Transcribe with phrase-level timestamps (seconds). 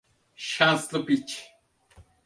[0.35, 1.51] Şanslı piç.